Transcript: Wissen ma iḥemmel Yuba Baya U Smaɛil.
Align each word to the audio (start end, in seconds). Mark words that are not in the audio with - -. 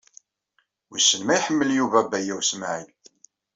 Wissen 0.89 1.21
ma 1.23 1.33
iḥemmel 1.37 1.69
Yuba 1.77 1.99
Baya 2.11 2.33
U 2.37 2.39
Smaɛil. 2.49 2.89